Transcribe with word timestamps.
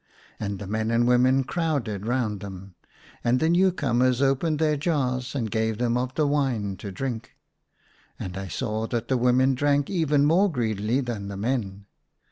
And 0.39 0.57
the 0.57 0.65
men 0.65 0.89
and 0.89 1.07
women 1.07 1.41
ACROSS 1.41 1.45
MY 1.45 1.45
BED. 1.77 2.05
139 2.07 2.07
crowded 2.07 2.07
round 2.09 2.39
them, 2.39 2.73
and 3.23 3.39
the 3.39 3.49
new 3.49 3.71
comers 3.71 4.19
opened 4.19 4.57
their 4.57 4.75
jars 4.75 5.35
and 5.35 5.51
gave 5.51 5.77
them 5.77 5.95
of 5.95 6.15
the 6.15 6.25
wine 6.25 6.75
to 6.77 6.91
drink; 6.91 7.33
and 8.17 8.35
I 8.35 8.47
saw 8.47 8.87
that 8.87 9.09
the 9.09 9.17
women 9.17 9.53
drank 9.53 9.91
even 9.91 10.25
more 10.25 10.51
greedily 10.51 11.01
than 11.01 11.27
the 11.27 11.37
men. 11.37 11.85